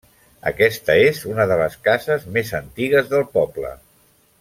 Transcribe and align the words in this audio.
Aquesta 0.51 0.95
és 1.09 1.19
una 1.33 1.45
de 1.53 1.59
les 1.61 1.77
cases 1.91 2.27
més 2.39 2.57
antigues 2.65 3.15
del 3.17 3.31
poble. 3.39 3.77